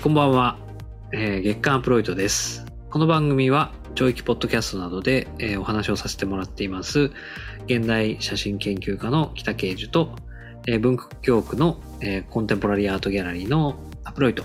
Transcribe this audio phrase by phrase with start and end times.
[0.00, 0.56] えーこんばんは、
[1.12, 2.64] えー月刊アップロイドです。
[2.88, 7.10] この番組は、教育ポッドキャストなどで、えーお話をさせてもらっています、
[7.66, 10.16] 現代写真研究家の北慶樹と、
[10.66, 14.44] えー文化教区の、えーコンテンポラリーアートギャラリーのアップロイド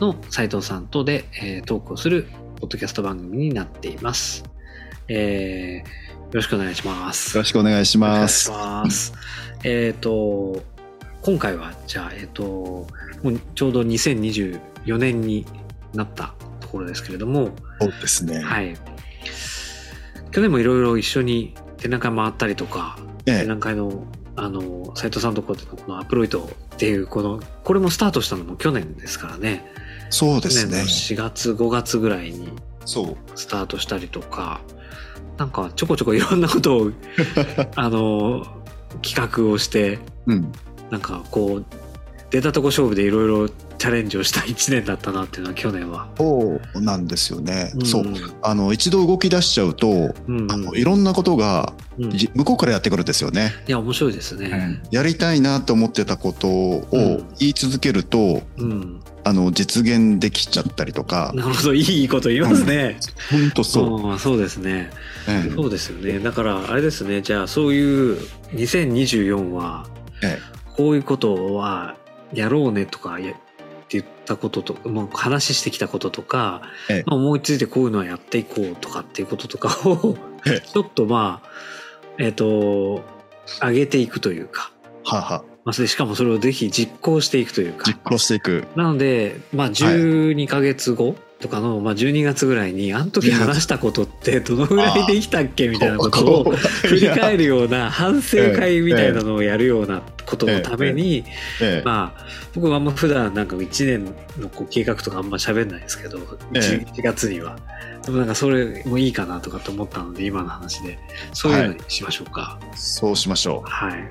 [0.00, 2.26] の斉藤さんとで、えートークをする
[2.60, 4.42] ポッドキャスト番組になっています。
[5.06, 7.36] えーよろしくお願いします。
[7.36, 8.50] よろしくお願いします。
[8.50, 9.12] ます。
[9.64, 10.62] えっ、と、
[11.22, 13.82] 今回は、じゃあ、えっ、と、もうちょうど
[14.84, 15.46] 2024年に
[15.94, 18.40] なったところですけれども、そうですね。
[18.40, 18.76] はい。
[20.30, 24.04] 去年もいろいろ一緒に展覧会回ったりとか、え展覧会の、
[24.36, 29.64] あの、斉藤さんとこでのこのアプロイトっていう、この、これもスタートしたのも去年ですからね。
[30.10, 30.90] そうですね去年の。
[30.90, 32.48] 4月、5月ぐらいに
[32.84, 33.16] そう。
[33.38, 34.60] スタートしたりとか、
[35.36, 36.90] なんかちょこちょこいろんなことを、
[37.76, 38.44] あの、
[39.02, 40.52] 企画をして、うん。
[40.90, 41.64] なんかこう、
[42.30, 46.08] 出たとこ勝負でいろいろチャレンジをした1年だったなっていうのは去年は。
[46.16, 47.72] そうなんですよね。
[47.76, 48.04] んそう。
[48.42, 50.50] あの、一度動き出しちゃうと、うん。
[50.50, 53.52] あの、いろんなことが、うん向こうからやってくるんですよね。
[53.66, 54.80] や、面白いですね。
[54.90, 59.00] やりたいなと思ってたことをうん言い続けると、うん。
[59.24, 62.98] あの、実現できちゃったりとか、なるほど、いいこと言いますね。
[63.30, 64.10] 本当そう。
[64.10, 64.90] うんそうですね。
[65.28, 66.20] ええそうですよね。
[66.20, 67.20] だから、あれですね。
[67.22, 68.18] じゃあ、そういう
[68.54, 69.86] 2024は、
[70.22, 70.38] え
[70.76, 71.96] こういうことは
[72.32, 73.40] やろうねとかやって
[73.90, 77.04] 言ったことともう話してきたこととか、ええ。
[77.06, 80.16] まあ思いついてこういうのはやっていこうとかっていうこととかを
[80.46, 80.60] ええ。
[80.60, 81.50] ちょっとまあ
[82.18, 83.02] えっ、と
[83.60, 84.70] 上げていくというか、
[85.04, 87.90] はあはまあ、しかもそれをぜひ実行していくというか。
[87.90, 88.66] 実行していく。
[88.76, 101.24] なのでまあ12ヶ月後とかの、まあ、12月ぐらいにあの時話したことってどのぐらいできたっけみたいなことを振り返るような反省会みたいなのをやるようなことのために、
[101.60, 102.24] ええまあ
[102.54, 104.04] 僕はあんま普段なんか1年
[104.38, 106.18] のこう計画とかあんま喋んないですけど、
[106.54, 107.58] え11月には。
[108.04, 110.98] でもなんかそれもいいかなとかと思ったので今の話で
[111.34, 112.58] そういうのにしましょうか。
[112.74, 114.10] そうしましょはい。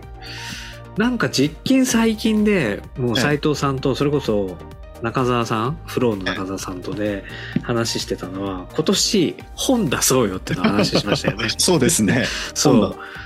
[0.97, 4.57] なんか実験最近でもう斉藤さんとそれこそ
[5.01, 7.23] 中澤さんフローの中澤さんとで
[7.63, 11.49] 話してたのは今年本出そうよっていうのを話しましたよねう。
[11.57, 12.25] そうですね。
[12.53, 12.81] そう。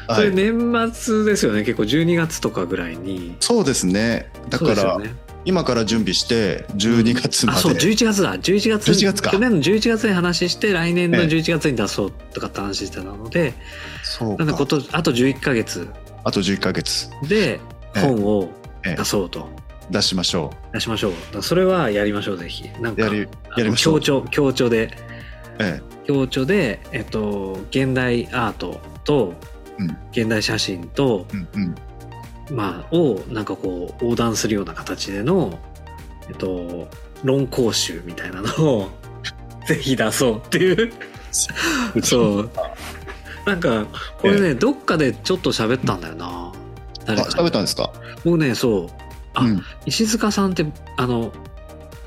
[0.07, 0.31] はそれい。
[0.33, 3.35] 年末ですよね結構12月とかぐらいに。
[3.39, 4.31] そうですね。
[4.49, 7.59] だからね今から準備して、12月まで。
[7.59, 13.53] あそう11月だ11月11月か去年の11月に話して来年のええ11月に出そうとかって話してたので、
[14.03, 15.87] そうかなんでことあと11ヶ月
[16.23, 17.59] あと11ヶ月でえ
[17.95, 18.49] え本を
[18.85, 19.49] ええ出そうと
[19.91, 23.05] 出しましょ出しましょうそれはやりましょうぜひなんかう。
[23.05, 23.27] やり、
[23.57, 24.01] やりましょう。
[24.01, 24.97] 強調強調で
[25.59, 29.33] え強調でえっと現代アートと
[29.77, 31.37] うん現代写真と、え。
[31.37, 31.75] うん
[32.49, 32.55] うん。
[32.55, 35.57] まあをなんかこう横断するような形での
[36.29, 36.87] えっと
[37.23, 38.89] 論考集みたいなのを
[39.67, 40.91] ぜひ出そうっていう
[42.03, 42.49] そう。
[43.45, 43.85] なんか、
[44.21, 46.25] これね、どっかでちょっと喋ったんだよな。
[46.27, 46.51] あ、
[47.05, 47.31] 誰かに。
[47.31, 47.91] 食べたんですか？
[48.23, 48.89] もうね、そう。
[49.33, 50.65] あうん石塚さんって、
[50.97, 51.31] あの、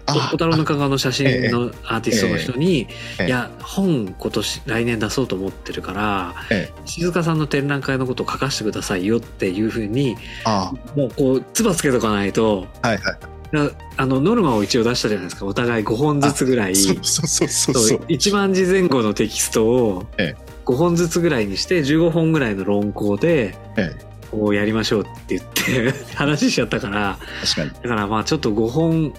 [0.07, 2.87] あ小太郎の加賀の写真のアーティストの人に、
[3.19, 13.19] ええいや、本今年、来年出そうと思ってるから、え石塚さんの展覧会のことを書かせてくださいよっていうふうに、あもうこう、つばつけとかないと、はいはい。
[13.53, 15.47] なあの、ノルマを一応出したじゃないですか。
[15.47, 16.77] お互い5本ずつぐらい。
[16.77, 18.03] そうそうそうそうそそうう。
[18.07, 23.93] 1万字前後のテキストをえ5本ずつぐらいにして15本ぐらいの論考でえ
[24.37, 27.71] こうやりましょうって言って 話しちゃったから確かに。
[27.71, 29.13] だからまあちょっと5本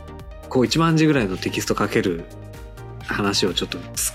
[0.48, 2.26] こう1万字ぐらいのテキストかける
[3.08, 4.14] 話をちょっとつ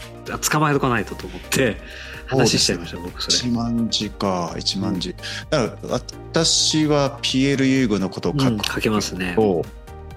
[0.51, 1.79] 捕まえとかないとと思って
[2.27, 3.51] 話しちゃいました僕それ。
[3.51, 5.15] 1万字か、1万字。
[5.51, 9.35] だから、私はピエール・ユーゴのことを書くうん書けますね。
[9.35, 9.65] と、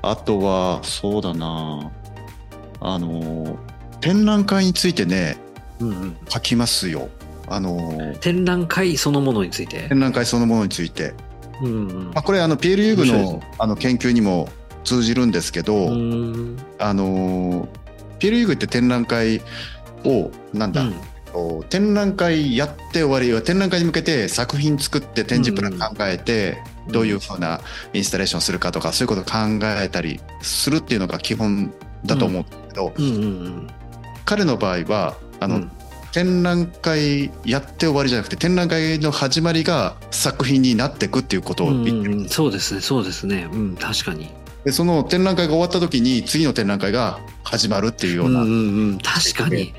[0.01, 1.91] あとは、そうだな
[2.79, 3.57] あの、
[4.01, 5.37] 展覧会についてね、
[5.79, 7.09] うんうん書きますよ。
[7.47, 9.87] あの、展覧会そのものについて？
[9.89, 11.13] 展覧会そのものについて。
[11.61, 12.05] うんうん。
[12.13, 14.49] まあ、これ、あの、ピエール・ユーグのあの研究にも
[14.83, 15.89] 通じるんですけど、
[16.79, 17.67] あの、
[18.19, 19.41] ピエール・ユーグって展覧会
[20.03, 20.93] を、なんだ、うん。
[21.69, 27.61] 展覧会やって終わりは展覧会に向けて作品作って展示プラン考えて、うんどういうふうな
[27.93, 31.73] インスタレーションするかとかそういうことを考えたりするっていうのが基本
[32.05, 33.67] だと思うんだけど、うんうん。
[34.23, 35.71] 彼の場合はあの、うん
[36.15, 42.79] 展覧会やって終わりじゃなくて展覧会の始まりが作品になっていくっていうことをうん言ってる、うんうんそうですね。
[42.79, 43.49] そうですね。
[43.51, 43.75] うん。
[43.75, 44.29] 確かに。
[44.63, 48.97] でその展覧会が終わった時に次の展覧会が始まるっていうような、うんうんうん。
[48.99, 49.73] 確かに。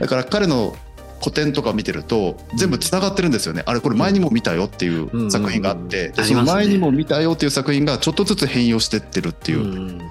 [0.00, 0.76] だから彼の
[1.20, 9.98] 古典とか見てると全部つながってるんですよね、あれこれ前にも見たよっていう作品があって、その前にも見たよっていう作品がちょっとずつ変容してってるっていう、んん。
[9.98, 10.04] で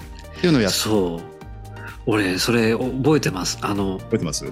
[0.46, 1.22] いうのをやっそう。
[2.08, 3.60] 俺それ覚えてます。
[3.62, 4.46] あの覚えてます？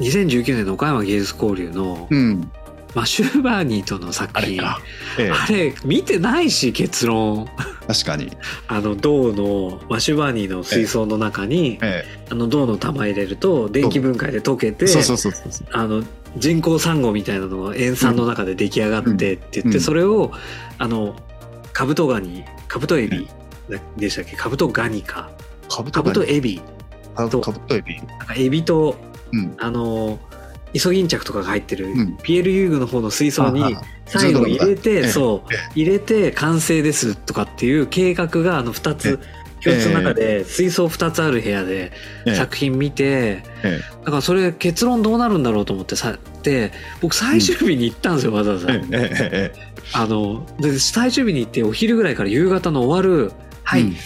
[0.00, 2.50] 2019年の岡山芸術交流のうん。
[2.92, 4.60] マシュー・バーニーとの作品。
[4.60, 4.80] あれか。
[5.18, 7.46] ええ、あれ見てないし結論。
[7.86, 8.36] 確かに。
[8.66, 15.66] あの銅のマシュー・バーニーの水槽の中にえあの銅の玉入れると電気分解で溶けてえ、そうそうそうそうそう。
[15.70, 16.02] あの
[16.36, 19.80] 人工サンゴみたいなのが塩酸の中で出来上がってって言って、うん。
[19.80, 20.32] それを
[20.78, 21.14] あの
[21.72, 23.28] カブトガニカブトエビ。
[23.96, 24.34] でしたっけ？
[24.36, 25.30] カブトガニか。
[25.68, 26.60] カブカブトエビ。
[27.14, 27.96] カブカブトエビ。
[27.98, 28.96] なんかエビと
[29.32, 29.56] うん。
[29.58, 30.18] あの
[30.72, 32.16] イソギンチャクとかが入ってる、うん。
[32.18, 35.54] ピエール遊具の方の水槽に最後入れて、ええそう。
[35.54, 39.20] え入れて完成ですとかっていう計画があの2つ
[39.60, 41.92] 教室の中で水槽2つある部屋で
[42.26, 42.34] ええ。
[42.34, 48.68] 作品見て、えだからそれ結論どうなるんだろうと思ってさで僕最終日に行ったんですよ、わざわざ、
[49.92, 53.32] あので最終日に行ってお昼ぐらいから夕方の終わる
[53.64, 53.96] はい、うん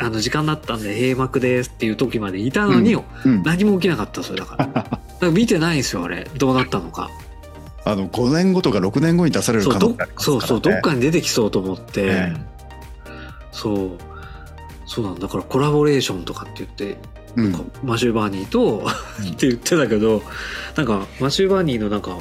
[0.00, 2.96] あの時間になったんで閉幕ですっていう時までいたのに。
[3.44, 4.66] 何も起きなかったそれだから。
[4.74, 6.28] だから見てないんですよあれ。
[6.36, 7.10] どうなったのか。
[7.84, 10.14] あの、5年後とか6年後に出される可能性ありますからね。
[10.18, 12.32] そうそうどっかに出てきそうと思って、え
[13.52, 13.90] そう。
[14.86, 15.28] そうなんだ。
[15.28, 16.98] からコラボレーションとかって言って、
[17.36, 17.52] うん。
[17.52, 18.86] なんかマシュー・バーニーと
[19.20, 19.26] うん。
[19.32, 20.22] って言ってたけど
[20.76, 22.18] なんかマシュー・バーニーのなんか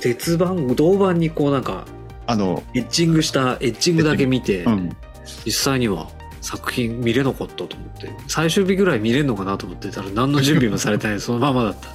[0.00, 1.86] 鉄板銅板にこうなんか
[2.26, 4.96] あの、エッチングしたエッチングだけ見て、うん。
[5.44, 6.08] 実際には
[6.46, 8.08] 作品見れなかったと思って。
[8.28, 11.20] 最終日ぐらい見れるのかなと思ってたら何の準備もされてない。
[11.20, 11.88] そのままだった。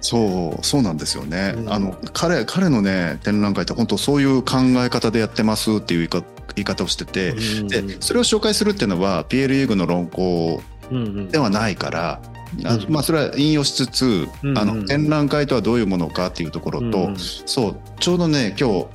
[0.00, 1.54] そう、そうなんですよね。
[1.56, 1.72] うん。
[1.72, 6.22] あの、彼、彼のね、展覧会って本当そういう考え方でやってますっていう言
[6.56, 10.60] い方をしてて、うんで、それを紹介するっていうのは、ピエール・ユーグの論考
[10.90, 12.20] うんうんではないから、
[12.64, 12.86] あうん。
[12.92, 17.16] まあ、それは引用しつつ、うんあの、展覧会とはどういうものかっていうところと、うんうん。
[17.16, 18.88] そう、ちょうどね、今日、む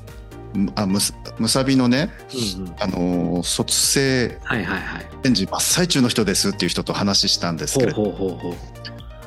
[0.76, 2.10] あむすむさびのね、
[2.58, 2.76] うんうん。
[2.80, 4.38] あのー卒生
[5.22, 8.56] 展示真っ最中の人ですっていう人と話したんですけれど、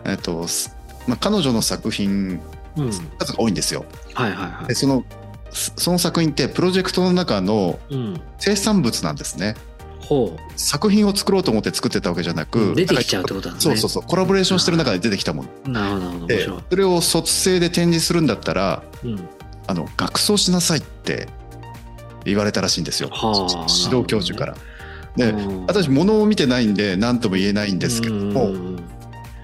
[0.05, 0.76] えっと、す
[1.06, 2.41] まあ、彼女の作品
[2.76, 2.91] ううん。
[3.19, 3.85] 数が多いんですよ。
[4.15, 5.05] はいはいはでその
[5.50, 8.21] そその作品ってプロジェクトの中のいうん。
[8.38, 9.55] 生産物なんですね。
[10.00, 13.76] ほ作品を作ろうと思って作ってたわけじゃなく、う出てきちゃうってことなんですね。
[13.76, 14.09] そうそうそう。
[14.09, 15.73] コラボレーションしてる中で出てきたもの。
[15.73, 19.29] なるほどなるほど面でそれを卒生で展示するんだったらうん
[19.66, 21.28] あの学装しなさいって
[22.25, 24.56] 言われたらしいんですよ、はあ指導教授から。
[25.16, 25.66] で、うん。
[25.66, 28.52] 私物を見てないんで何とも言えないんですけども、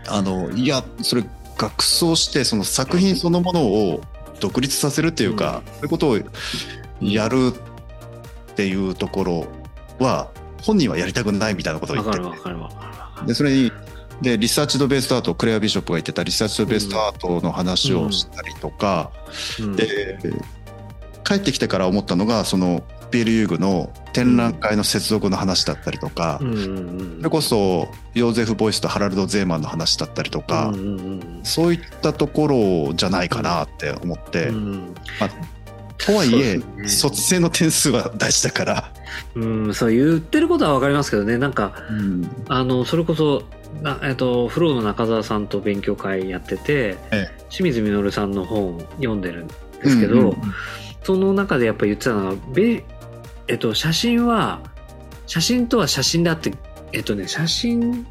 [0.08, 1.24] あのいやそれ
[1.56, 4.00] 額装してその作品そのものを
[4.40, 6.18] 独立させるっていうか、そういうことを
[7.00, 7.52] やる
[8.52, 9.46] っていうところ
[9.98, 10.30] は
[10.62, 13.26] 本人はやりたくないみたいなことをわ言ってる。
[13.26, 13.72] でそれに
[14.22, 19.10] で research-based art クレア・ビショップが言ってた research-based art の話をしたりとか、
[19.58, 19.76] うん。
[19.76, 20.18] で
[21.24, 32.48] 帰ってきてから思ったのがそのピエール・ユーグの展覧会の接続の話だったりとか、うんそれこそヨーゼフ・ボイスとハラルド・ゼーマンの話だったりとか、うんそういったとこ
[32.88, 34.94] ろじゃないかなって思って、うん。
[35.98, 36.88] とはいえ、ね。
[36.88, 38.92] 卒生の点数は大事だから、
[39.34, 41.36] うん、そう言ってることはわかりますけどね。
[41.38, 41.74] なんか
[42.48, 43.44] あのそれこそ
[43.82, 50.34] な、えっと、フローの中澤さんと勉強会やってて、え清水稔さんの本読んでるんですけど、うんうん
[51.02, 52.84] その中でやっぱ言ってたのが、べ
[53.48, 54.60] えっと、写真は
[55.26, 56.52] 写真とは写真であって、
[56.92, 58.06] えっとね、写真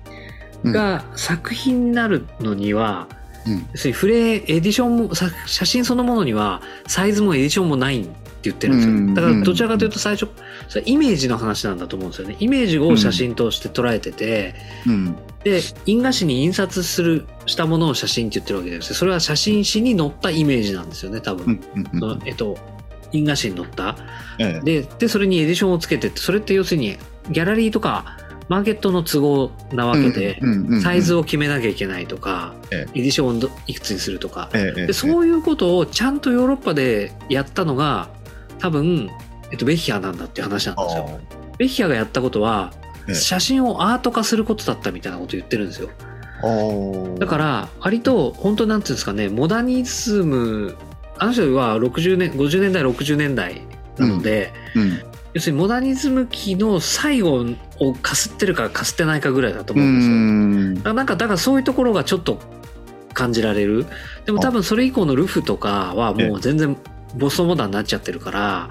[0.66, 3.08] が作品になるのには、
[3.46, 3.68] うん。
[3.72, 8.12] 要するにフレエディションもさ写真そのものにはサイズもエディションもないって
[8.44, 10.30] 言ってるんですよ、うんだからどちらかというと最初
[10.68, 12.38] それイメージの話なんだと思うんですよね。
[12.39, 14.56] イメージを写真として捉えてて、
[14.88, 21.62] うんで印画紙に印刷するしたものを写真って言ってるわけですよそれは写真誌に載ったイメージなんですよね多分、
[22.00, 22.58] そのえっと
[23.12, 23.96] 印画紙に載った。
[24.38, 24.81] ええ。
[24.81, 26.98] ででそれにエディションをつけてってそれって要するに
[27.29, 28.17] ギャラリーとか
[28.50, 30.41] マーケットの都合なわけで、
[30.81, 34.88] サイズを決めなきゃいけないとか、えエディションをどいくつにするとか、ええええ。
[34.88, 38.10] でそういうことをちゃんとヨーロッパでやったのが
[38.58, 39.10] 多分、
[39.51, 41.19] えっと、ベッヒャーなんだっていう話なんですよ。
[41.60, 45.89] ベッヒャーがやったことは、ええ写真をアート化することだったみたいなことを言ってるんですよ。
[47.18, 50.78] だから割と本当なんていうんですかねモダニズム
[51.18, 53.62] あの人は60年50年代60年代
[53.98, 55.00] なので、うん。
[55.34, 57.46] 要するにモダニズム期の最後
[57.80, 60.94] をかすってるかかすってないかぐらいだとう思うんですよ。
[60.94, 62.39] なんかだからそういうところがちょっと
[63.13, 63.86] 感じられる。
[64.25, 66.78] でも多分それ以降のルフとかはもう全然
[67.18, 68.70] ボストンモダンになっちゃってるから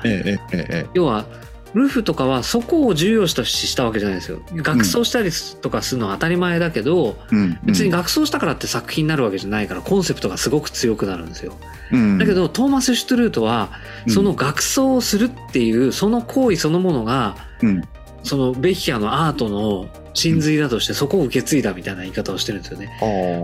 [0.95, 1.27] 要は
[1.75, 4.41] ルフとかはそこを重要視したわけじゃないですよ。
[4.55, 7.59] 学装したりとかするのは当たり前だけど、えうん。
[7.65, 11.55] 別に学装したからって作品になるわけじゃないからコンセプトがすごく強くなるんですよ。
[11.93, 12.19] うん。
[12.19, 13.71] だけどトーマス・シュトゥルートは
[14.09, 17.83] その学装をするっていうその行為そのものがうん。
[18.25, 22.91] そのベッヒャのアートの真髄だとしてそこを受け継いだみたいな言い方をしてるんですよね。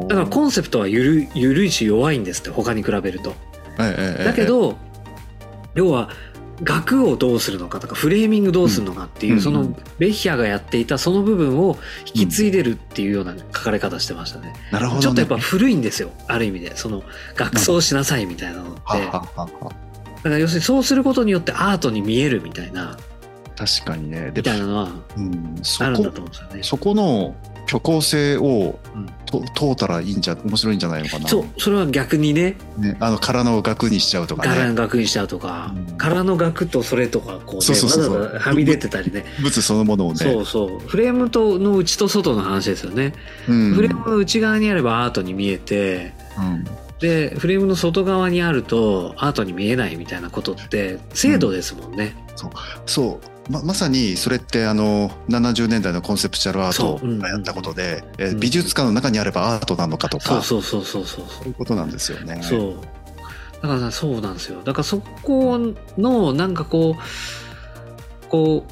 [0.09, 3.35] だからコンセプトはゆる緩いし弱いんですって他に比べると。
[3.79, 4.77] だけ、ど、
[5.75, 6.11] 要は
[6.63, 9.65] 額をどうするのかとかフレーミングどうするのかっていう、うんその
[9.99, 14.55] ベッヒャがやっていたその部分を引き継いでるっていうような書かれ方してましたね。
[14.71, 15.03] なるほど、ね。
[15.03, 17.03] ちょっとやっぱ古いんですよある意味でその
[17.35, 22.97] 学装しなさいみたいなのってはだから要するにそうすることによってアートに見えるみたいな
[23.57, 24.33] 確かにね。
[24.35, 26.63] みたいなのはあるんだこと思うんですよね。
[26.63, 27.35] そこの
[27.67, 29.09] 虚構性をうん。
[29.27, 31.29] と通ったらいいんじゃ面白いんじゃないのかな。
[31.29, 32.57] そうそれは逆にね。
[32.79, 34.75] ね、あの殻の額にしちゃうとか柄のね。
[34.77, 35.97] 額にしちゃうとか、うん。
[35.97, 38.15] 柄の額とそれとかこうねそうそうそうそう。
[38.15, 39.25] わざわざはみ出てたりね。
[39.41, 40.19] 物そのものをね。
[40.19, 40.79] そうそう。
[40.79, 43.15] フレームとの内と外の話ですよね、
[43.49, 43.75] うん。
[43.75, 46.65] フレームの内側にあればアートに見えてうん。
[47.01, 52.17] でフレームの外側にあるとアートに見えないみたいなことって制度ですもんね、
[52.87, 58.41] そうままさにそれってあの70年代のコンセプチュアルアートがやったことで、えうん。
[58.41, 61.27] 美術館の中にあればアートなのかとか、そうそうそうそうそう。
[61.29, 62.43] そういうことなんですよね。
[62.43, 62.77] そう。
[63.63, 64.63] だからそうなんですよ。
[64.63, 65.59] だからそこ
[65.99, 68.67] のなんかこうこ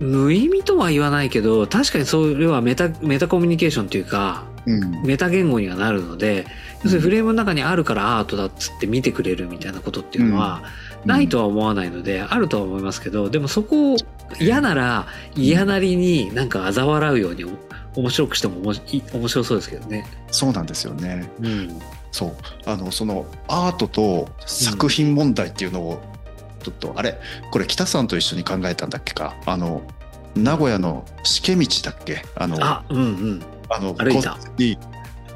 [0.00, 6.46] う無意味とは言わないけど確かにそれはメタメタコミュニケーションというかうんメタ言語にはなるので
[6.82, 10.62] 要するにフレームの中にあるからアートだっつって見てくれるみたいなことっていうのは
[11.04, 13.96] ないとは思わないのであるとは思いますけどでもそこを
[14.40, 15.06] 嫌なら
[15.36, 17.44] 嫌なりになんか嘲笑うように
[17.96, 18.74] 面白くしても面
[19.28, 20.06] 白そうですけどね。
[20.32, 21.30] そうなんですよね。
[21.40, 21.80] うん。
[22.10, 22.36] そう。
[22.66, 26.02] あのそのアートと作品問題っていうのを
[26.64, 27.20] ちょっと、あれ
[27.52, 29.36] これ北さんと一緒に考えたんだっけか？
[29.46, 29.82] あの
[30.34, 32.24] 名古屋のしけ道だっけ？
[32.34, 34.32] あのあうんうんあの歩いた。
[34.32, 34.78] こに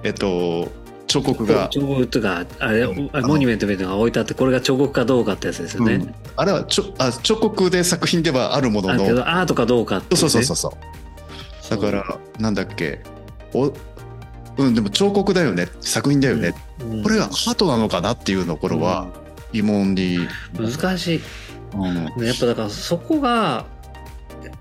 [0.03, 0.71] えっと
[1.09, 3.11] 彫刻が、彫刻があれうん。
[3.13, 5.95] あモニュメントみたいなのが置いてあってこれが彫刻かどうかってやつですよね。
[5.95, 6.15] うん。
[6.37, 9.15] あれはちょあ彫刻で作品ではあるものの。
[9.15, 11.71] どアートかどうかっていそうねそうそうそう。
[11.71, 13.01] だからなんだっけ。
[13.55, 13.73] お
[14.59, 15.69] うんでも彫刻だよね。
[15.81, 17.03] 作品だよね、うん。
[17.03, 19.09] これがアートなのかなっていうところは
[19.53, 20.29] 疑問に、うん
[20.71, 21.21] 難しい。
[21.75, 22.25] うん。
[22.25, 23.65] やっぱだからそこが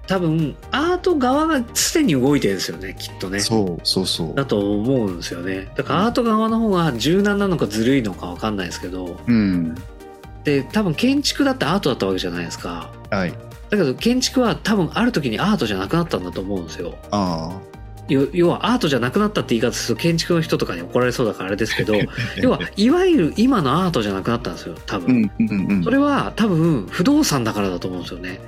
[0.08, 3.40] 多分アート側がすでに動いてるんですよねきっとね。
[3.40, 4.36] そうそうそう。
[4.36, 5.70] だと思うんですよね。
[5.76, 9.20] だからアート側の方が柔軟なのかずるいのかわかんないですけど。
[9.28, 9.76] うん。
[10.44, 12.92] で多分建築だってアートだったわけじゃないですか。
[13.10, 13.32] はい。
[13.70, 16.96] だけど建築は多分ある時にアートじゃなくなったんだと思うんですよ。
[17.12, 17.60] あ
[18.08, 21.98] よ要はアートじゃなくなったって言い方すると建築の人とかに怒られそうだからあれですけどあ
[22.42, 25.84] 要はいわゆる今のアートじゃなくなったんですよ多う分、んうんうん。
[25.84, 28.40] それは多分不動産だからだと思うんですよね。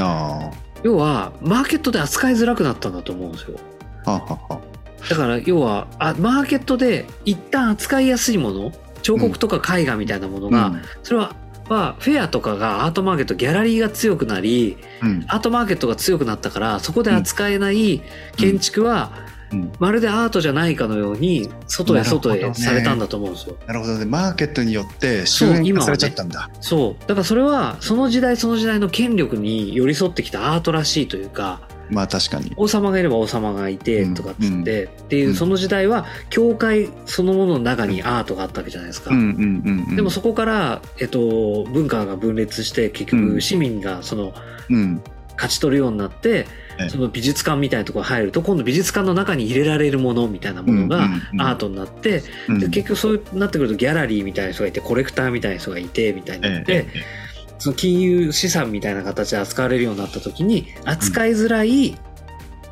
[0.00, 0.50] あ
[0.84, 3.58] 要はマーケットで扱いづらくなったんだと思うんですよ。
[4.04, 4.60] あははは
[5.08, 8.72] だから要はあマーケットで一旦扱いやすいもの
[9.02, 10.72] 彫刻とか絵画みたいなものが、
[11.02, 11.34] それは
[11.68, 15.24] はフェアとかがアートマーケットギャラリーが強くなりうん。
[15.28, 18.02] アートマーケットが強くなったからそこで扱えない
[18.36, 19.12] 建築は
[19.54, 19.72] うん。
[19.78, 23.56] まるでアートじゃないかのように外へ外へされたんだと思うんですよ。
[23.66, 24.04] なるほどね。
[24.04, 26.50] マーケットによって終焉化されちゃったんだ。
[26.60, 27.02] そう。
[27.06, 32.52] だからそれはその時代その時代の権力に寄り添ってきたアートらしいというかまあ確かに。
[32.56, 35.34] 王様がいれば王様がいてとかっつって、っていううん。
[35.34, 39.10] その時代は教会そのものの中にアートがあったわけじゃないですか。
[39.10, 43.28] でもそこから、えっと、文化が分裂して結うん。
[43.28, 44.32] 局市民がその
[44.70, 45.02] うん
[45.36, 46.46] 勝ち取るようになって、
[46.78, 46.88] ええ。
[46.88, 51.04] その美術館みたいなところに入ると今度美術館の中に入れられるものみたいなものが
[51.38, 52.58] アートになって、うん。
[52.60, 57.24] で結局そうなってくるとギャラリーみたいな人がいてコレクターみたいな人がいてみたいになって、ええ
[57.56, 61.96] その金融資産みたいな形で扱われるようになった時に扱いづらい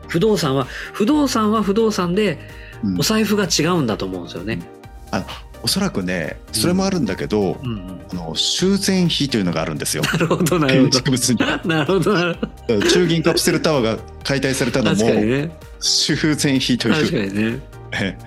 [0.09, 2.39] 不動産は不動産は不動産で
[2.85, 3.01] うん。
[3.01, 4.59] お財布が違うんだと思うんですよね。
[5.63, 10.91] おそらくねそれもあるんだけど、うんうんあの修繕費というのがあるんですよなるほどなる建ほど。
[10.99, 12.47] 築物になるほど なるほ
[12.79, 12.83] ど。
[12.83, 14.97] 中銀カプセルタワーが解体されたのも。
[15.81, 17.61] 修繕費と確いうかにね。
[17.93, 18.19] え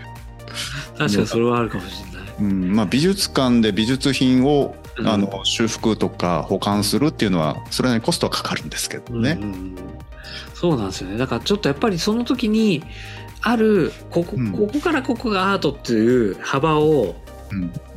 [0.98, 2.34] 確かにそれはあるかもしれない。
[2.40, 9.48] うんまあ、美術館で美術品を、うんあの修復とか保管するっていうのはそれなりにコストはかかるんですけどねうん。
[9.50, 9.76] うんうん
[10.54, 11.18] そうなんですよね。
[11.18, 12.82] だからちょっとやっぱりその時に
[13.42, 17.16] あるここ,、うんここからここがアートっていう幅をうん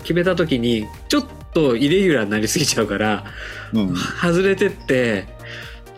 [0.01, 3.25] 決めた時にちょっとイレギュラーになりすぎちゃうから
[3.73, 3.95] うん。
[3.97, 5.27] 外れてって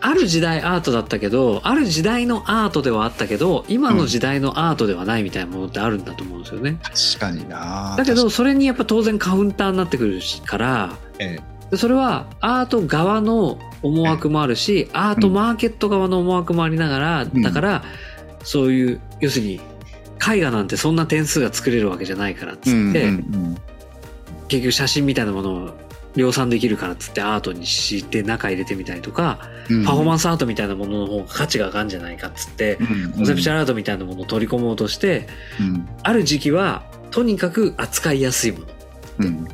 [0.01, 6.79] ある時代アートだったけどある時代のアートではあったけど今の時代のアートではないみたいなものってあるんだと思うんですよね。
[6.81, 7.95] 確かにな。
[7.97, 11.39] だけどそれにやっぱ当然カウンターになってくるからえ
[11.69, 17.41] でそれはアート側の思惑もあるしアートマーケット側の思惑もありながら、ん。
[17.41, 17.83] だから
[18.43, 19.61] そういう要するに
[20.29, 23.57] 絵画なんてそんな点数が作れるわけじゃないからっつって、うんうん
[24.47, 25.77] 結局写真みたいなものを
[26.17, 29.85] 量産できるからっつってアートにして中入れてみたりとか、うん。
[29.85, 35.87] パフォーマンスアートみたいなものの方が価値が上がるんじゃないかっつって、うんコンセプチュアルアートみたいなものを取り込もうとして、うん。
[36.03, 38.65] ある時期はとにかく扱いやすいもの。
[39.19, 39.47] うん。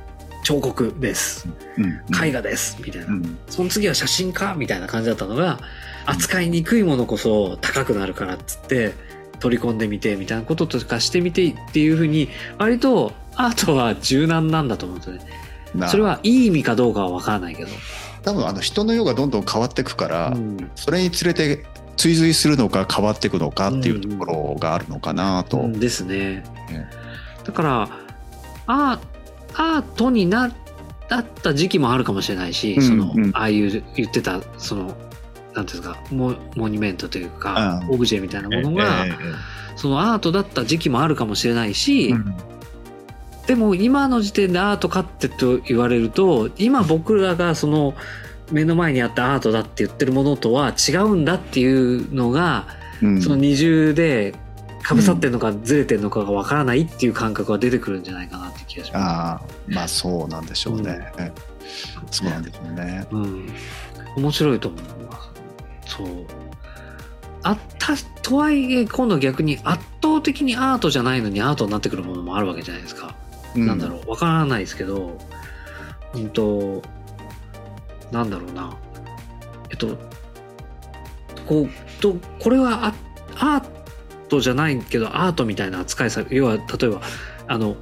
[0.44, 1.48] 彫刻です。
[1.78, 2.26] うん。
[2.26, 3.38] 絵画ですみたいな、うん。
[3.50, 5.60] その次は写真家みたいな感じだったのが
[6.08, 8.94] 扱いにくいものこそ高くなるからっつって
[9.40, 15.22] 取り込んでみてみたいなこととかしてみてっていうふうに割とアートは柔軟なんだと思うんですよね。
[15.76, 17.70] なそれはいい意味かどうかは分からないけど。
[18.24, 21.66] 多分あの人の世がどんどん変わっていくから、うんそれにつれて
[21.96, 25.58] 追随するのか変わっていくのかっていうところがあるのかなと。
[25.60, 26.90] うんですねね。
[27.44, 27.90] だから
[28.68, 30.54] アートになっ
[31.42, 34.96] た時期もあるかもしれないし、うんそのうんああいう言ってたその
[35.58, 39.14] なんていうんですかモモニュメントというか、うんオブジェみたいなものが、ええ
[39.76, 42.36] そのアートだった時期もあるかもしれないし、うん
[43.48, 47.94] でも今の時点でアートかってと言われると今僕らがその
[48.52, 52.68] 目の前にあったアートだって言ってるものとは違うんだっていうのが、
[53.02, 54.36] うんその二重で
[54.84, 61.12] かぶさってるのかずれてるのかがわからないっていう感覚は出てくるんじゃないかなって気がしまああまあそうなんでしょうね。
[62.12, 63.06] そうなんでしょうね。
[63.10, 63.16] す。
[63.16, 63.50] うん。
[64.18, 65.27] 面白いと思います。
[65.88, 66.08] そう。
[67.44, 73.16] あった、とはいえ今度逆に圧倒的にアートじゃないのにアートになってくるものもあるわけじゃないですか。
[73.56, 75.18] なんだろう、わからないですけど、
[76.14, 76.84] うんと、
[78.12, 78.76] なんだろうな。
[79.70, 79.98] えっと、
[81.48, 82.94] こう、と、これはア
[83.56, 83.64] アー
[84.28, 87.02] トじゃないけど、アートみたいな扱いされ、要は、例えば、
[87.48, 87.78] あの、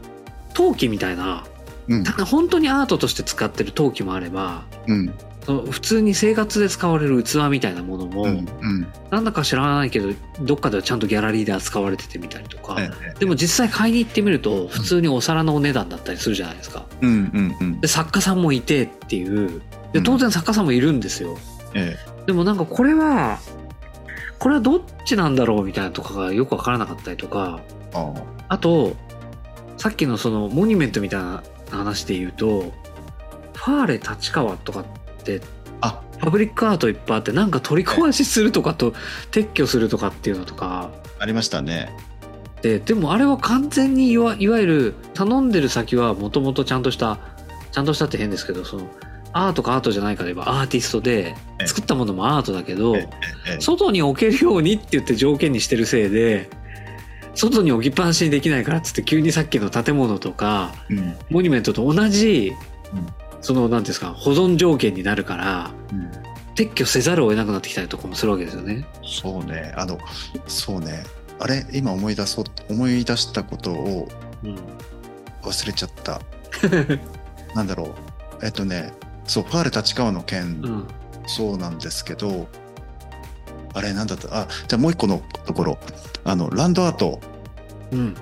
[0.53, 1.43] 陶器みたいな、
[1.87, 2.03] うん。
[2.03, 5.13] ただ本当にアートとして使ってる陶器もあれば、うん。
[5.45, 8.29] その普通に生活で使われる器みたいなものも、うん。
[8.29, 8.87] うん。
[9.11, 10.09] なんだか知らないけど、
[10.41, 16.85] どっかではちゃんとギャラリーで扱われててみたりとか、ええでも実際買いに行ってみると普通にお皿のお値段だったりするじゃないですか。
[17.81, 19.61] で作家さんもいてっていう
[19.93, 21.37] でうん当然作家さんもいるんですよ。
[21.75, 23.39] えでもなんかこれは
[24.39, 27.61] これはどっちなんだろうみたいなとかがよくわからなかったりとか
[28.49, 28.95] あと
[29.77, 32.73] さっきのそのモニュメントみたいな話で言うと
[33.53, 35.04] ファーレ立川とかって
[35.81, 38.91] あパブリックアートいっぱいあってなんか取り壊しするとかと
[39.31, 40.91] 撤去するとかっていうのとか。
[41.19, 41.89] ありましたね。
[42.61, 47.19] ででもあれは完全にいわいわゆる頼んでる先はもともとちゃんとした
[47.71, 48.87] ちゃんとしたって変ですけどその
[49.33, 51.67] アートかアートじゃないかで言えばアーティストでええ。
[51.67, 52.95] 作ったものもアートだけど
[53.59, 56.49] 外に置けるようにって言って条件にしてるせいで
[57.35, 61.15] 外に置きっぱなしにできないからっつって急にさっきの建物とかうん。
[61.29, 62.53] モニュメントと同じ、
[62.93, 66.11] うんその何ですか保存条件になるからうん
[66.55, 68.87] 撤去せざるを得なくなってきたりとかもするわけですよね。
[69.03, 69.73] そうね。
[69.75, 69.99] あの、
[70.47, 71.03] そうね。
[71.37, 71.67] あれ？
[71.73, 74.07] 今思い出そう、思い出したことを
[74.41, 74.55] うん
[75.43, 76.21] 忘れちゃった。
[77.53, 77.93] なんだろ
[78.41, 78.45] う。
[78.45, 78.93] えっとね、
[79.25, 80.87] そう、ファーレ立川の件、うん
[81.27, 82.47] そうなんですけど、
[83.73, 84.29] あれなんだった？
[84.43, 85.77] あ、じゃあもう一個のところ。
[86.23, 87.19] あの、ランドアート。
[87.91, 88.15] うん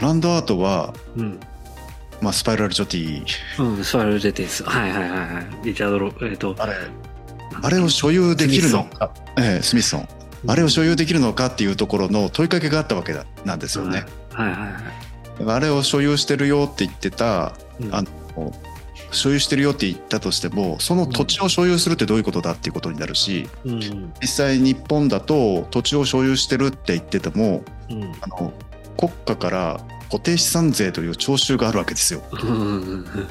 [0.00, 1.40] ランドアートは、うん
[2.20, 3.24] まあ、スパイラルジョティ。
[3.58, 4.62] うん、スパイラルジェティス。
[4.64, 5.66] はいはいはいはい。
[5.66, 6.74] リチャードロ、えっ、と、あれ、
[7.62, 9.10] あれを所有できるのか。
[9.38, 10.08] ええスミソン。
[10.46, 14.04] あれを所有できるのかっていうところの問いかけがあったわけだなんですよね。
[14.32, 14.72] はいはいはい。
[15.46, 18.52] あれを所有してるよって言ってた、うんあの
[19.12, 28.52] 所有してるよって言ったとしてもその土地を所有するってどういうことだっていうことになるしうん実際日本だと土地を所有してるって言っててもうんあの
[28.96, 29.80] 国家から
[30.10, 32.22] 固定資産税という徴収があるわけですよ。
[32.30, 32.44] つ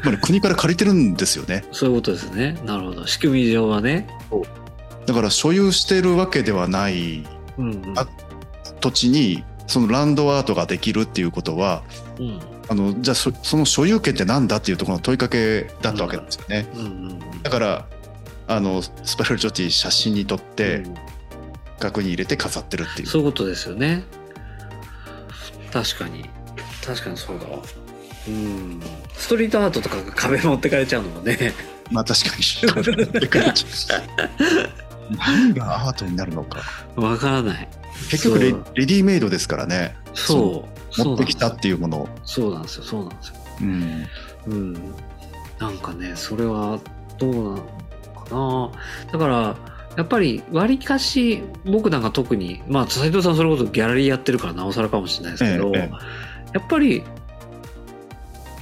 [0.06, 1.66] まり国から借りてるんですよね。
[1.72, 2.58] そういうことですね。
[2.66, 3.06] なるほど。
[3.06, 4.08] 仕組み上はね。
[5.06, 8.08] だから所有してるわけではないうんうんあ
[8.80, 11.84] 土地にそのランドアートができるっていうことは
[12.20, 12.40] うん
[12.70, 16.68] あのじゃあそその所有権ってなんだっていうところの問いかけだったわけなんですよね。
[17.44, 17.86] だから
[18.48, 20.96] あのスパイラルジョティ写真に撮ってうん
[21.80, 23.08] 額に入れて飾ってるっていう。
[23.08, 24.04] そういうことですよね。
[25.72, 26.30] 確かに。
[26.86, 27.62] 確かにそうだわ。
[28.28, 28.82] うん。
[29.14, 31.54] ストリートアートとかが壁持ってかれちゃうのもね。
[31.92, 32.44] まあ確かに。
[35.18, 36.62] 何がアートになるのか。
[36.96, 37.68] わからない。
[38.12, 39.96] 結局レレディメイドですからね。
[40.14, 40.66] そ
[40.98, 41.04] う。
[41.04, 42.10] 持ってきたっていうものを。
[42.24, 42.84] そうなんですよ。
[42.84, 43.36] そうなんですよ。
[43.62, 44.08] うん。
[44.48, 44.74] うん。
[45.60, 46.80] なんかね、それは
[47.18, 47.58] どうなの
[48.26, 49.12] かな。
[49.12, 49.56] だから、
[49.98, 57.04] やっぱり割りかし、僕なんか特に、まあ、斉藤さんそれこそギャラリーやってるからなおさらかもしれないですけど、ええやっぱり、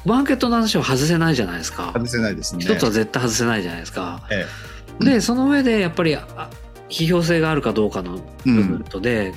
[0.06, 1.91] マーケットの話は外せないじゃないですか。
[1.93, 2.63] 外せないですね。
[2.63, 4.26] 一つは絶対外せないじゃないですか。
[4.32, 4.45] え
[5.04, 6.50] で、その上でやっぱりあ
[6.89, 9.34] 批評性があるかどうかのえ部分とで、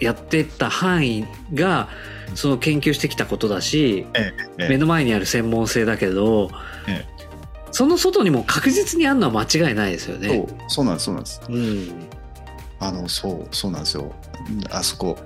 [0.00, 1.88] やってった範囲が
[2.34, 6.50] その研究してきたことだし、ええ目の前にある専門性だけど、
[6.86, 7.04] え
[7.72, 10.36] その外にも確実にあるのは間違いないですよそね。
[10.38, 12.08] うそうなんですそうなんですうん。
[12.80, 14.12] あのそうそうなんですよ
[14.70, 15.16] あそこ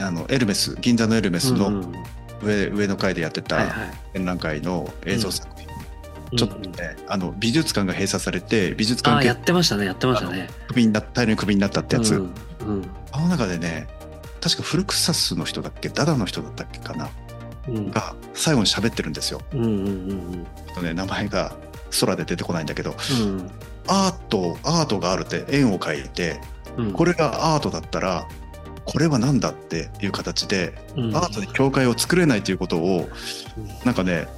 [0.00, 1.92] あのエルメス銀座のエルメスの
[2.42, 3.64] 上,、上の階でやってた。
[4.12, 5.68] 展覧会の映像作品、
[6.38, 10.48] ちょっとね、あの美術館が閉鎖されて美術館やってましたね、やってましたね。
[10.68, 12.20] クビになった大量にクビになったってやつ、うん。
[12.20, 13.86] うんあの中でね
[14.40, 17.08] 確かフルクサスの人だっけダダの人だったっけかな
[17.68, 19.40] うんが最後に喋ってるんですよ。
[19.52, 19.70] うんうん
[20.78, 21.56] うんね名前が
[22.00, 23.50] 空で出てこないんだけどうん
[23.86, 26.40] アートアートがあるって円を描いて
[26.76, 26.92] うん。
[26.92, 28.26] これがアートだったら
[28.84, 31.16] これは何だっていう形でうん。
[31.16, 33.08] アートで境界を作れないということを
[33.84, 34.28] なんかね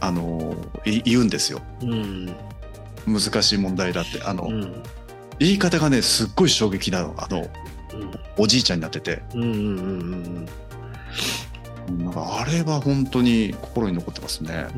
[0.00, 0.56] あの
[0.86, 1.60] い言うんですよ。
[1.82, 2.34] うん。
[3.06, 4.22] 難しい問題だって。
[4.22, 4.82] あの、うん。
[5.38, 7.14] 言い方がねすっごい衝撃なの。
[7.18, 7.48] あのうん。
[8.38, 9.22] おじいちゃんになってて。
[9.34, 10.48] うんうんうん
[11.98, 14.68] なんかあれは本当に心に残ってますね。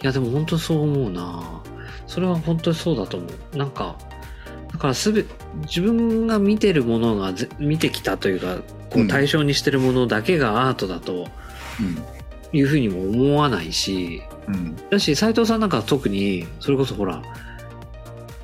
[0.00, 1.60] いやでも本当にそう思うな。
[2.06, 3.56] それは本当にそうだと思う。
[3.56, 4.13] なんかだ
[4.84, 5.24] からすべ
[5.62, 8.56] 自分が見てるものがぜ見てきたというか
[8.90, 11.28] こううん対象にしてるものだけがアートだと
[11.80, 12.04] うん
[12.52, 14.76] いうふうにも思わないし、うん。
[14.88, 17.20] だし斉藤さんなんか特にそれこそほら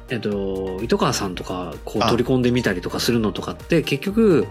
[0.09, 4.48] えっと糸川さんとかこうあ取り込んでみたりとかするのとかって結局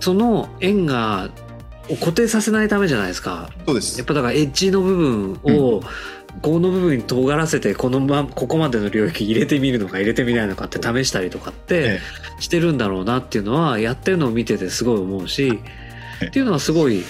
[0.00, 1.30] その円が
[1.88, 3.50] を固定させないためじゃないですか。
[3.66, 3.98] そうです。
[3.98, 5.82] やっぱだからエッジの部分を、
[6.40, 12.00] この部分に尖らせてこのまここまでの領域入れてみるのか入れてみないのかって試したりとかってえ
[12.40, 15.60] してるんだろうなっていうのはやってるのを見ててすごい思うし
[16.22, 17.04] ええっていうのはすごい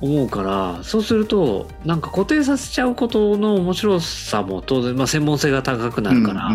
[0.00, 6.48] 思うからそうするとなんか固定させちゃうことの面白さも当然、まあ、専門性が高くなるから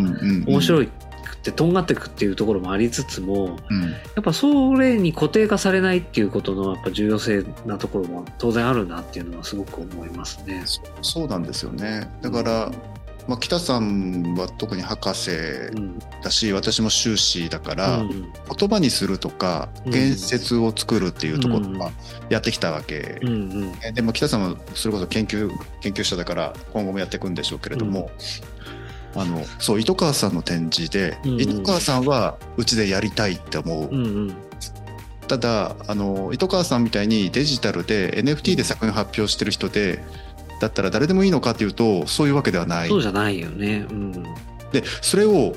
[0.47, 0.85] 面白い。
[0.85, 0.89] い
[1.45, 3.91] くてとんがってくっていうところもありつつもうん。
[3.91, 10.63] やっぱそれに固定化されないっていうことのやっぱ重要性なところも当然あるなっていうのはすごく思いますね。
[10.65, 12.09] そそうなんですよね。
[12.21, 12.71] だから、
[13.27, 15.99] まあ、北さんは特に博士うん。
[16.23, 18.09] だし、私も修士だから、うん。
[18.57, 19.91] 言葉にするとかうん。
[19.91, 21.91] 言説を作るっていうところうんは
[22.29, 23.19] やってきたわけ。
[23.21, 23.71] うん。
[23.93, 28.09] でも北さんはそれこそ研究研究者だから今後もやっていくんでしょうけれども、
[29.15, 31.41] あのそう糸川さんの展示で、うんうん。
[31.41, 34.35] 糸川さんはうちでやりたいって思う、うんうん。
[35.27, 40.03] ただあの糸川さんみたいにデジタルで NFT で作品を発表してる人で
[40.61, 42.89] だったら誰でもいいのかっていうとそういうわけではない。
[42.89, 43.85] そうじゃないよね。
[43.89, 44.11] うん。
[44.71, 45.53] でそれを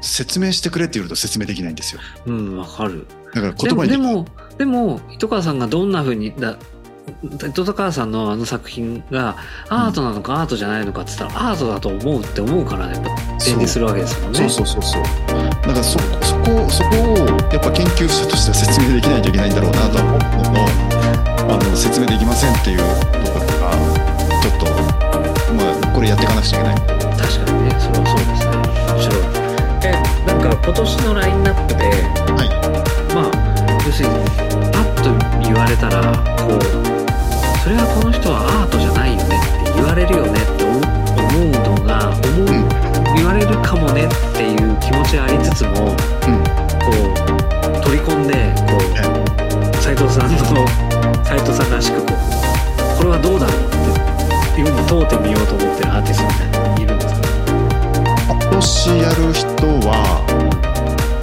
[0.00, 2.00] 説明してくれって言うと説明できないんですよ。
[2.26, 3.06] うんわかる。
[3.34, 4.26] だからで言葉にもでも
[4.58, 6.56] でも糸川さんがどんなふうにだ
[7.32, 9.36] 糸川さんのあの作品が
[9.68, 14.38] アートなのかアートじゃないのかって言ったら、アートだと思うって思うからやっぱ展示するわけですもんね。
[14.38, 15.02] そうそうそうそう。
[15.02, 15.08] だ
[15.60, 17.16] からそそこそこを
[17.52, 20.18] やっぱ研究者としては説明できないといけないんだろうなとは思う
[21.48, 22.84] のあの説明できませんっていうと
[23.32, 23.70] ころが
[24.42, 24.66] ちょっと
[25.54, 26.76] まあこれやっていかなくちゃいけない。
[27.16, 28.58] 確かにねそれはそうですね。
[28.92, 29.22] 面白い。
[29.86, 29.94] え
[30.26, 31.84] なんか今年のラインナップで
[32.34, 32.50] はい。
[33.14, 33.30] まあ
[33.86, 34.14] 要するに
[34.72, 36.95] パッと言われたらこう
[37.66, 42.70] それはこの人はアートじゃないよねって言われるよねって思うのが思う、うん
[43.18, 46.46] 言われるかもねっていう気持ちありつつもうん
[46.78, 48.86] こう取り込んでこう
[49.82, 50.38] 斉藤さんの
[51.26, 57.26] 斉藤さんらしくこうこれはどうだろうっていうふうに問うてみようと思ってるアーティストみたいなのいるんですか？
[58.30, 59.50] 今年やる人
[59.90, 60.22] は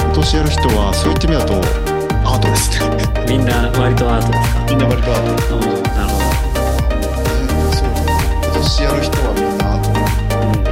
[0.04, 1.56] 今年やる人はそういった意味だと
[2.28, 2.68] アートです
[3.00, 3.13] ね。
[3.34, 4.62] みんな割とアートですか？
[4.70, 5.62] みんな割とアートうん。
[5.98, 6.22] なるほ
[7.74, 7.90] そう
[8.46, 10.70] 今年やる人はみんなアートど、うん、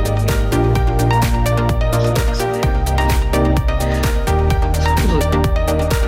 [1.97, 2.61] そうですね。
[4.77, 5.33] それこそ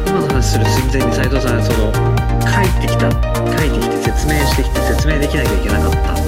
[0.05, 3.17] 今の話する寸前に斉藤さんその書いてきた書
[3.65, 6.21] いてきて説明してきて説明できなきゃいけなかったっ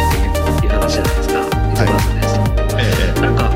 [0.60, 1.46] ていう話じゃないですか？
[1.70, 3.22] 糸川さんのやつとええ。
[3.22, 3.54] なんか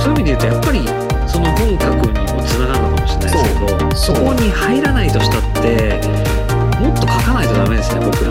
[0.00, 0.88] そういう意味で言うとやっぱり
[1.28, 4.97] その本格にもつながるのかもしれないですけどそこに入らない
[8.00, 8.27] な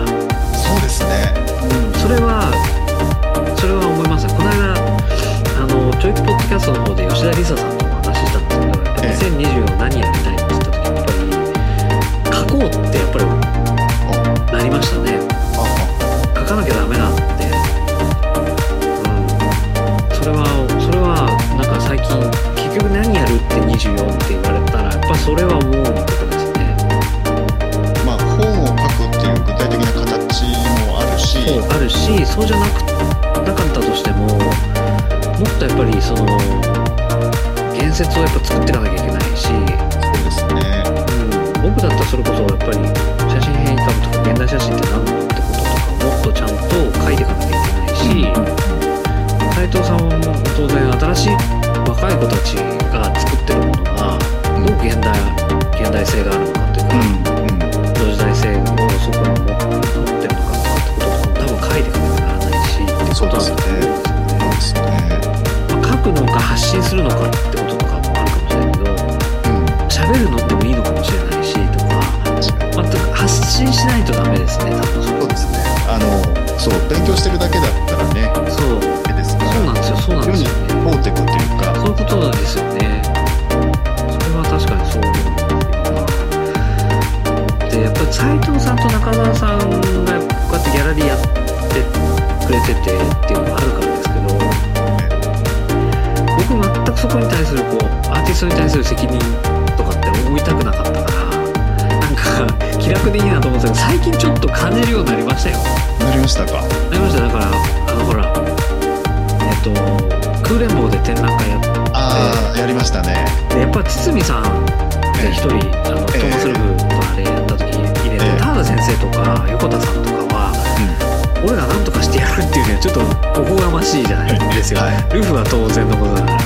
[122.80, 123.00] ちょっと
[123.40, 126.38] おこがましいじゃないですか、はい、ルフは当然のことだから、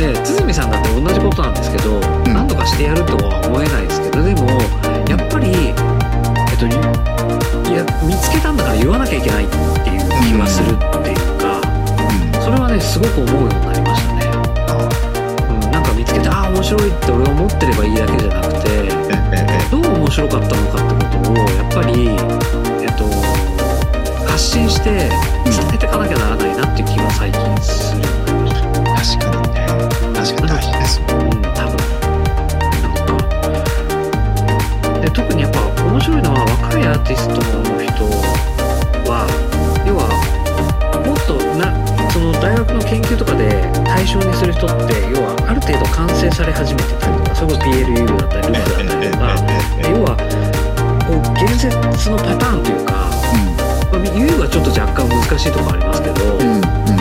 [0.00, 4.48] ええ、で堤さんだって同じことなんですけど、うん、何とかしてやるとは思えないですけどでも
[5.04, 6.72] やっぱりえっとい
[7.76, 9.48] や見つけたんだから言わなきゃいけないっ
[9.84, 14.24] ていう気はするっていうか、うん、それはねすごく思うようになりましたね、
[15.52, 18.88] うん、なんか見つけてああ面白いって俺思ってればいいだけじゃなくて
[19.68, 22.08] どう面白かったのかってことをやっぱり
[22.80, 23.04] えっと
[24.36, 25.08] 発信して伝
[25.72, 28.02] えていかなきゃならないなって気は最近する、
[28.92, 29.64] 確かにね。
[30.12, 31.00] 確かに大事です。
[31.00, 31.80] うん多分。
[32.84, 33.16] なんか。
[35.00, 37.40] で特にやっぱ面白いのは若いアーティストの
[37.80, 38.04] 人
[39.08, 39.24] は
[39.88, 40.04] 要は
[41.00, 41.72] もっとな
[42.12, 43.48] その大学の研究とかで
[43.88, 49.32] 対象にする人って要はある程度完成され始めてたりとかそれこそ PLU だったりループだったりとか
[49.88, 50.12] 要は
[51.08, 51.72] こう現実
[52.12, 53.15] のパターンというか
[53.98, 56.95] まあ、はちょっと若干難しいところありますけど、うん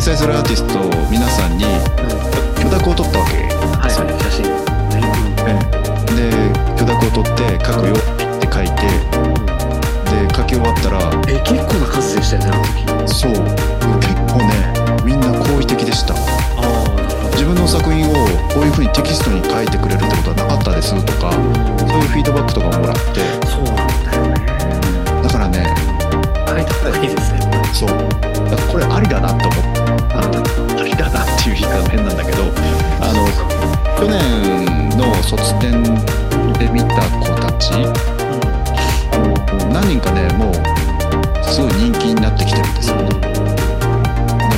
[0.00, 1.64] 掲載するアーティストを皆さんに
[2.56, 3.36] 許諾を取ったわけ。
[3.76, 4.48] はいですよはい写真。
[5.44, 5.52] ね
[6.16, 6.32] で
[6.72, 8.88] 許諾を取って書くよって書いて
[10.08, 13.12] で書き終わったらえ結構な数でしたよねあの時。
[13.12, 13.32] そう。
[14.00, 14.72] 結構ね
[15.04, 16.16] みんな好意的でした。
[17.36, 18.14] 自分の作品を
[18.56, 23.20] こういうふうにテキストに書いてくれるってことはなかったですとかそういうフィードバックとかもらって。
[23.44, 24.40] そうなんだよね。
[25.20, 25.76] だからね
[26.48, 27.44] 書いた方がいいですね。
[27.76, 27.92] そう。
[28.72, 29.50] これありだなと思った。
[29.50, 29.69] あのありだ
[31.64, 32.42] 変なんだけど
[33.00, 33.26] あの
[33.98, 35.82] 去年の卒展
[36.54, 37.72] で見た子たち
[39.12, 40.54] あの何人かねもう
[41.44, 43.04] すごい人気になってきてるんですよ、で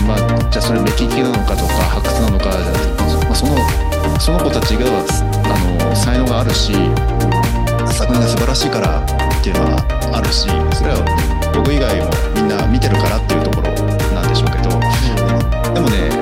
[0.07, 6.73] まあ、じゃあそれ目利きなのかとか発掘なのかじゃなくて、まあ、そのその子たちがあの才能があるし
[7.93, 13.73] 作品が素晴らしいからっていうのはあるしそれは僕以外もみんな見てるからっていうところ
[14.15, 14.73] なんでしょうけど。
[15.75, 16.22] でもね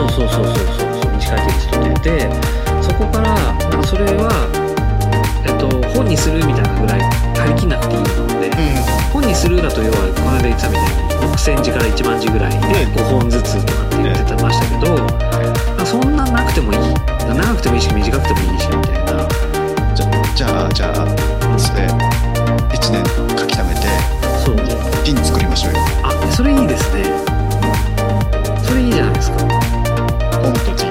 [0.00, 0.54] そうそうそうそう。
[1.02, 2.30] そう短いテキストでて
[2.80, 4.32] そこからなんかそれは、
[5.44, 7.00] えっと、本にするみたいなぐらい
[7.36, 8.08] 張り切んなくていいの
[8.40, 8.82] で、うん、
[9.12, 16.78] 本にするだと要はこの間言ってたみたいに6,000字から1万字ぐらいで5本ずつとかって言ってましたけど、ね、そんななくてもいい
[17.28, 19.28] 長くてもいいし短くてもいいしみたいな。
[19.94, 21.06] じゃじゃあじゃあ
[21.58, 23.04] それ1年
[23.36, 23.80] 書き溜めて
[24.44, 24.56] そう。
[25.04, 25.78] ピン作りましょうよ。
[26.02, 27.04] あそれいいですね。
[28.62, 29.79] それいいじゃないですか。
[30.42, 30.89] Punto